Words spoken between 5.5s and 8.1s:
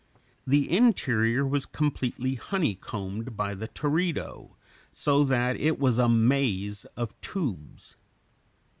it was a maze of tubes.